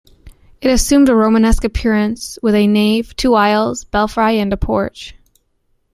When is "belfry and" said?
3.83-4.59